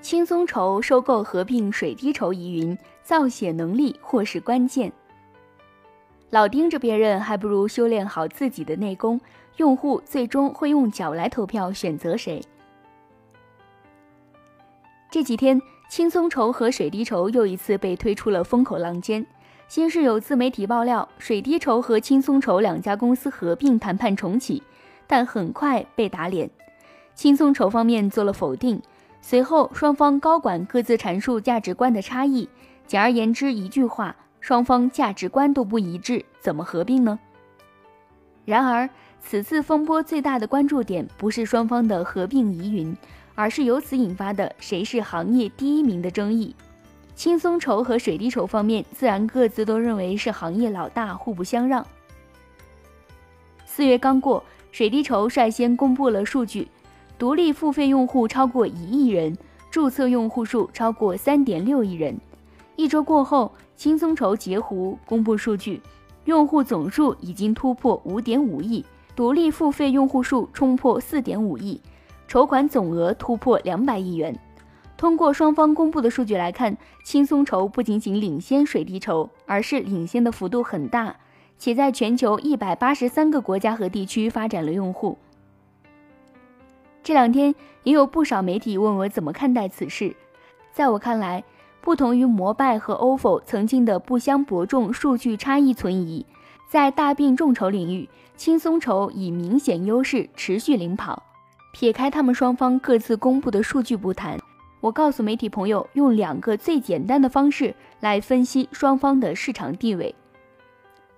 [0.00, 4.90] 轻松筹收购合并水滴筹疑云，造血能力或是关键。
[6.30, 9.20] 老盯着别人，还不如修炼好自己的内功。
[9.56, 12.42] 用户最终会用脚来投票选择谁。
[15.10, 19.26] 这几天，轻松筹和水滴筹又一次被推出了风口浪尖。
[19.68, 24.62] 先是有自媒体爆料，水滴筹和轻松筹两家公司合并谈判重启，
[25.06, 26.48] 但很快被打脸。
[27.14, 28.80] 轻松筹方面做了否定。
[29.22, 32.48] 随后，双方高管各自阐述价值观的差异。
[32.86, 37.18] 简而言之，一句话，双方价值观都不一致，怎么合并呢？
[38.44, 38.88] 然而，
[39.20, 42.96] 此次风波最大的关注点不是双方的合并疑云，
[43.34, 46.56] 而是由此引发的谁是行业第一名的争议。
[47.14, 51.86] 轻松筹和水滴筹方面自然各自都认为是行业老大，互不相让。
[53.66, 56.66] 四月刚过，水滴筹率先公布了数据。
[57.20, 59.36] 独立付费用户超过一亿人，
[59.70, 62.18] 注册用户数超过三点六亿人。
[62.76, 65.82] 一周过后，轻松筹截胡公布数据，
[66.24, 68.82] 用户总数已经突破五点五亿，
[69.14, 71.78] 独立付费用户数冲破四点五亿，
[72.26, 74.34] 筹款总额突破两百亿元。
[74.96, 76.74] 通过双方公布的数据来看，
[77.04, 81.14] 轻松筹不仅仅领先水滴筹，而是领先的幅度很大，
[81.58, 85.18] 且在全球一百八十三个国家和地区发展了用户。
[87.02, 90.14] 这两天也有不少媒体问我怎么看待此事。
[90.72, 91.42] 在我看来，
[91.80, 96.24] 不同于摩拜和 ofo 曾经的不相伯仲，数据差异存疑。
[96.68, 101.22] 在大病众筹领域，轻松筹以明显优势持续领跑。
[101.72, 104.38] 撇开他们双方各自公布的数据不谈，
[104.80, 110.14] 我告诉媒体朋友，用两个最简单的方式来分析双方的市场地位：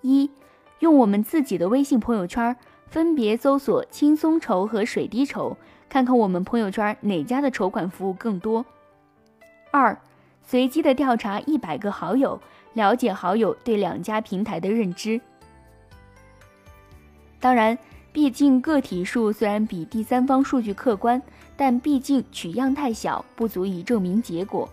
[0.00, 0.30] 一，
[0.78, 2.56] 用我们自己的微信朋友圈。
[2.92, 5.56] 分别搜索轻松筹和水滴筹，
[5.88, 8.62] 看看我们朋友圈哪家的筹款服务更多。
[9.70, 9.98] 二，
[10.42, 12.38] 随机的调查一百个好友，
[12.74, 15.18] 了解好友对两家平台的认知。
[17.40, 17.78] 当然，
[18.12, 21.22] 毕竟个体数虽然比第三方数据客观，
[21.56, 24.68] 但毕竟取样太小，不足以证明结果。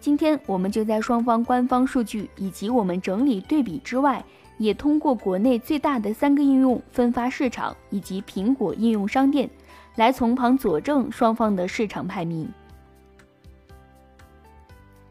[0.00, 4.24] 今天我们就在双方官方数据以及我们整理对比之外。
[4.60, 9.48] 也通过国内最大的三个应用分发市场以及苹果应用商店，
[9.96, 12.46] 来从旁佐证双方的市场排名。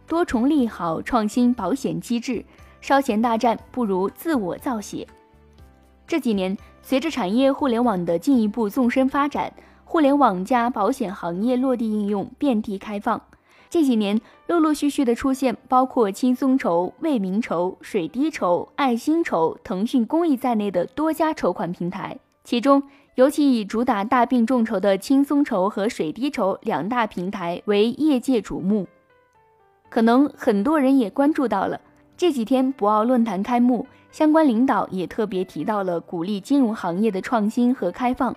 [0.06, 2.46] 多重利好创新保险机制，
[2.80, 5.08] 烧钱大战不如自我造血。
[6.06, 9.52] 这几年，随着产业互联网的进一步纵深发展，
[9.84, 13.20] 互联网加保险行业落地应用遍地开放。
[13.68, 22.18] 这几年陆陆续续的出现，包括轻松筹、为民筹、水滴筹、爱心筹、腾讯公益在内的多家筹款平台。
[22.44, 22.82] 其中，
[23.14, 28.88] 尤其以主打大病众筹的轻松筹和水滴筹两大平台为业界瞩目。
[29.88, 31.80] 可能很多人也关注到了，
[32.18, 38.36] 这几天博鳌论坛开幕，相关领导也特别提到了鼓励金融行业的创新和开放。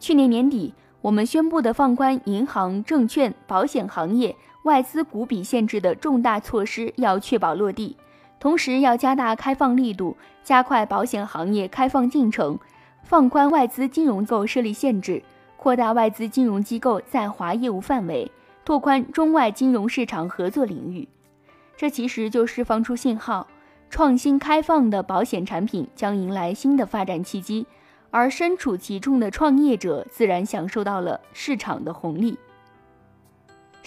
[0.00, 4.34] 去年年底，我们宣布的放宽银行、证券、保险行业。
[4.64, 7.96] 外资股比限制的重大措施要确保落地，
[8.38, 12.58] 同时要加大开放力度，加快保险行业开放进程，
[13.02, 15.22] 放宽外资金融机构设立限制，
[15.56, 18.30] 扩大外资金融机构在华业务范围，
[18.64, 21.08] 拓宽中外金融市场合作领域。
[21.76, 23.46] 这其实就释放出信号，
[23.88, 27.66] 创新开放的保险产品将迎来新的发展契机，
[28.10, 32.36] 而身处其中的创业者自然享受到了市场的红利。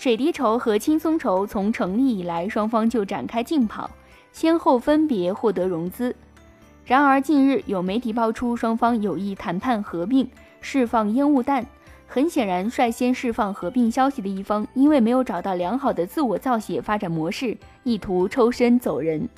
[0.01, 3.87] 水滴筹和轻松筹从成立以来，双方就展开竞跑，
[4.31, 6.15] 先后分别获得融资。
[6.83, 10.27] 然而，近日有媒体爆出双方有意谈判合并，
[10.59, 11.63] 释放烟雾弹。
[12.07, 19.29] 很显然，率先释放合并消息的一方，因为没有找到良好的自我造血发展模式，意图抽身走人。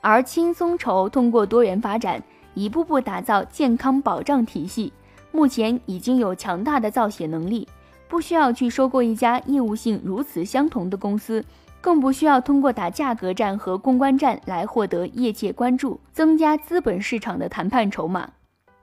[0.00, 2.22] 而轻松筹通过多元发展，
[2.54, 4.92] 一步步打造健康保障体系，
[5.32, 7.66] 目前已经有强大的造血能力。
[8.12, 11.42] 不需要去收购一家业务性如此相同的公司，
[11.80, 18.28] 更不需要通过打价格战和公关战来获得业界关注，增加资本市场的谈判筹码。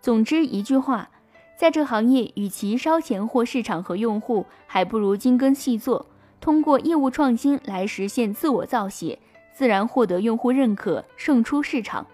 [0.01, 1.07] 总之一句话，
[1.55, 6.07] 在这行业，与其烧钱或市场和用户，还不如精耕细作，
[6.41, 9.19] 通过业务创新来实现自我造血，
[9.53, 12.07] 自然获得用户认可，胜出市场。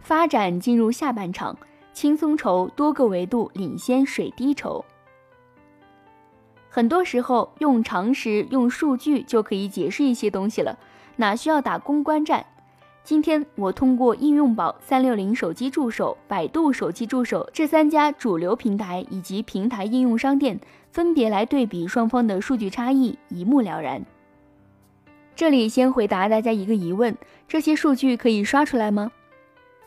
[0.00, 1.54] 发展进入下半场，
[1.92, 4.82] 轻松筹多个维度领先水滴筹。
[6.76, 10.78] 很多时候用常识、用数据就可以解释一些东西了，
[11.16, 12.44] 哪需要打公关战？
[13.02, 20.60] 今天我通过应用宝、三六零手机助手、百度手机助手这三家主流平台以及平台应用商店，
[20.92, 24.04] 分别来对比双方的数据差异，一目了然。
[25.34, 27.16] 这里先回答大家一个疑问：
[27.48, 29.10] 这些数据可以刷出来吗？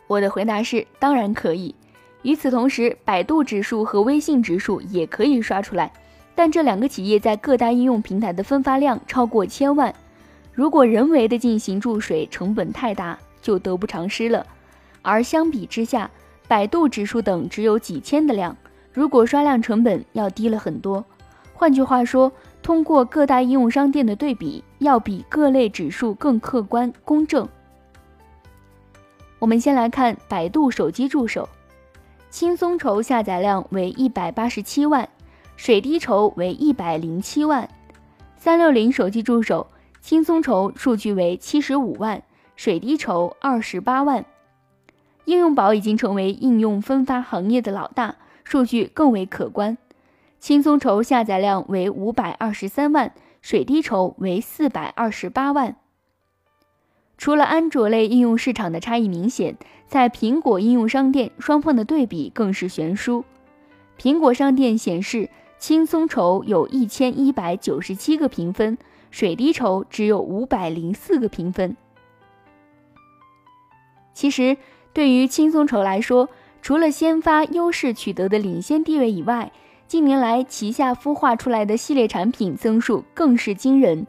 [0.07, 1.75] 我的回答是，当然可以。
[2.23, 5.93] 与此同时，百度指数和微信指数也可以刷出来，
[6.39, 9.93] 但这两个企业在各大应用平台的分发量超过千万。
[10.53, 14.47] 如果人为的进行注水，成本太大，就得不偿失了。
[15.01, 16.09] 而相比之下，
[16.47, 18.55] 百度指数等只有几千的量，
[18.93, 21.03] 如果刷量成本要低了很多。
[21.53, 22.31] 换句话说，
[22.61, 27.45] 通过各大应用商店的对比，要比各类指数更客观公正。
[29.39, 31.49] 我们先来看百度手机助手，
[32.29, 35.09] 轻松筹下载量为一百八十七万，
[35.59, 37.67] 水滴筹为一百零七万，
[38.37, 39.67] 三六零手机助手。
[39.99, 42.23] 轻松筹数据为七十五万，
[42.55, 44.23] 水滴筹二十八万。
[45.25, 48.15] 应用宝已经成为应用分发行业的老大，
[48.45, 49.77] 数据更为可观。
[50.39, 53.11] 轻松筹下载量为五百二十三万，
[53.41, 55.75] 水滴筹为四百二十八万。
[57.17, 63.25] 除了安卓类应用市场的差异明显，在苹果应用商店双方的对比更是悬殊。
[63.99, 65.29] 苹果商店显示，
[65.59, 68.77] 轻松筹有一千一百九十七个评分。
[69.11, 71.75] 水滴筹只有五百零四个评分。
[74.13, 74.55] 其实，
[74.93, 76.29] 对于轻松筹来说，
[76.61, 79.51] 除了先发优势取得的领先地位以外，
[79.87, 84.05] 近年来旗下孵化出来的系列产品增速更是惊人。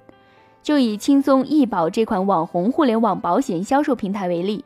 [0.62, 4.62] 就以轻松易保这款网红互联网保险销售平台为例，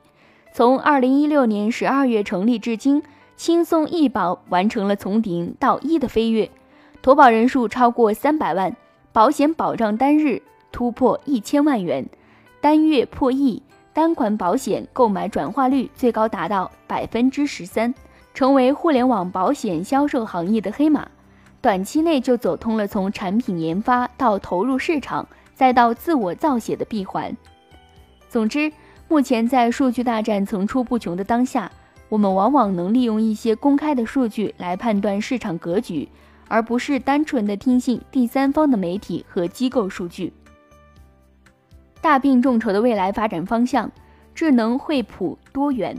[0.53, 3.05] 从二零一六年十二月成立至今，
[3.37, 6.51] 轻松易保完成了从零到一的飞跃，
[7.05, 8.75] 投保人数超过三百万。
[9.13, 10.41] 保险保障单日
[10.73, 12.09] 突破一千万元，
[12.63, 13.63] 单月破亿，
[13.93, 17.95] 单款保险购买转化率最高达到百分之十三，
[18.33, 21.07] 成为互联网保险销售行业的黑马。
[21.61, 27.37] 短期内就走通了从产品研发到投入市场，再到自我造血的闭环。
[28.31, 28.73] 总之，
[29.09, 31.71] 目前在数据大战层出不穷的当下，
[32.09, 36.09] 我们往往能利用一些公开的数据来判断市场格局。
[36.49, 40.33] 而不是单纯的听信第三方的媒体和机构数据。
[42.01, 43.91] 大病众筹的未来发展方向，
[44.35, 45.97] 智能惠普多元。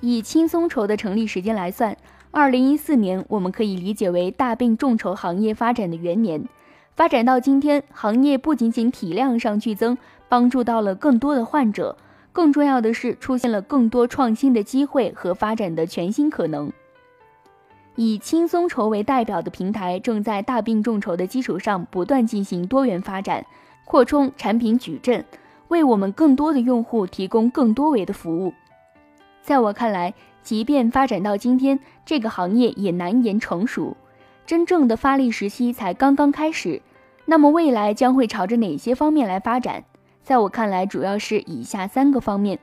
[0.00, 1.96] 以轻松筹的成立时间来算，
[2.30, 6.48] 二零一四年我们可以理解为大病众筹行业发展的元年。
[6.94, 9.98] 发展到今天，行业不仅仅体量上剧增，
[10.28, 11.96] 帮助到了更多的患者，
[12.32, 16.72] 更重要的是出现了更多创新的机会和发展的全新可能。
[18.00, 23.44] 以轻松筹为代表的平台正在大病众筹的基础上不断进行多元发展，
[23.84, 25.24] 扩充产品矩阵，
[25.66, 28.54] 为我们更多的用户提供更多维的服务。
[29.42, 30.14] 在我看来，
[30.44, 33.96] 即便发展到今天，这个行业也难言成熟，
[34.46, 36.80] 真正的发力时期才刚刚开始。
[37.24, 39.82] 那么未来将会朝着哪些方面来发展？
[40.22, 42.60] 在我看来，主要是以下三个方面，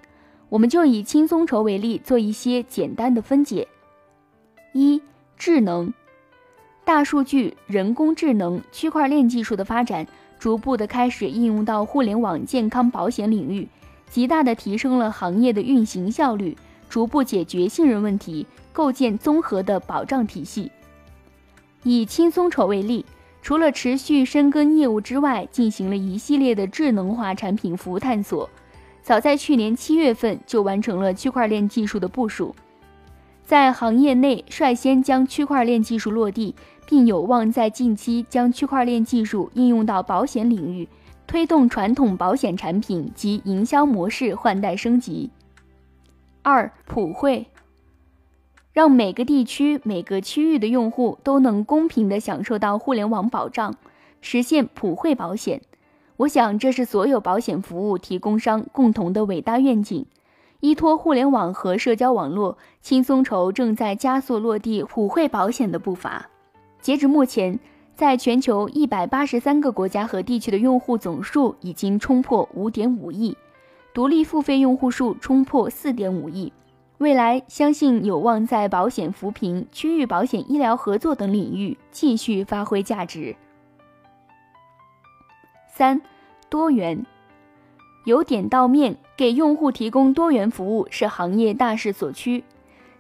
[0.48, 3.68] 我们就以轻松筹为例，做一些简单的分解。
[4.72, 5.02] 一
[5.38, 5.94] 智能、
[6.84, 10.08] 大数据、人工智能、区块链技术的发展，
[10.40, 13.68] 逐步的开始应用到互联网健康保险领域，
[14.10, 16.58] 极大的提升了行业的运行效率，
[16.90, 20.72] 逐步解决信任问题，构建综合的保障体系。
[21.84, 23.06] 以轻松筹为例，
[23.42, 28.50] 除了持续深耕业务之外，进行了一系列的智能化产品服务探索，
[29.04, 32.56] 早在去年七月份就完成了区块链技术的部署。
[33.46, 36.56] 在行业内率先将区块链技术落地，
[36.88, 40.90] 并有望在近期将区块链技术应用到保险领域，
[41.28, 45.30] 推动传统保险产品及营销模式换代升级。
[46.42, 47.46] 二普惠，
[48.74, 53.76] 让每个地区、每个区域的用户都能公平地享受到互联网保障，
[54.22, 55.62] 实现普惠保险。
[56.18, 60.08] 我想，这是所有保险服务提供商共同的伟大愿景。
[60.60, 66.28] 依托互联网和社交网络，轻松筹正在加速落地普惠保险的步伐。
[66.82, 67.60] 截至目前，
[67.96, 73.38] 在全球一百八十三个国家和地区的用户总数已经冲破五点五亿，
[73.94, 76.52] 独立付费用户数冲破四点五亿。
[76.98, 83.36] 未来相信有望在保险扶贫、区域保险医疗合作等领域继续发挥价值。
[85.68, 86.02] 三，
[86.50, 87.06] 多元。
[88.06, 92.44] 由点到面，给用户提供多元服务是行业大势所趋。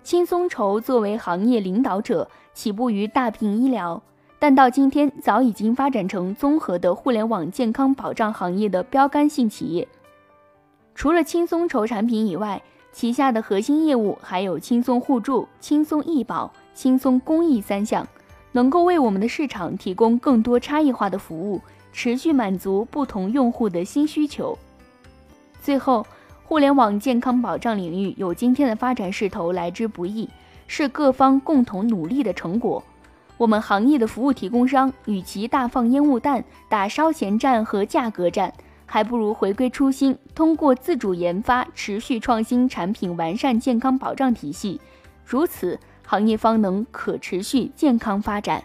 [0.04, 4.02] 轻松筹作为行业领导者，起步于大病医疗，
[4.40, 9.88] 但到今天早已经发展成综合的互联网健康保障行业的标杆性企业。
[10.96, 18.08] 除了轻松筹产品以外，旗下的核心业务还有轻松互助、轻松易保、轻松公益三项，
[18.54, 24.58] 能够为我们的市场提供更多差异化的服务，持续满足不同用户的新需求。
[25.65, 26.05] 最后，
[26.43, 30.29] 互联网健康保障领域有今天的发展势头来之不易，
[30.67, 32.84] 是各方共同努力的成果。
[33.36, 38.53] 我们行业的服务提供商，与其大放烟雾弹、打烧钱战和价格战，
[38.86, 44.79] 还不如回归初心，通过自主研发、持续创新产品，完善健康保障体系，
[45.25, 48.63] 如此行业方能可持续健康发展。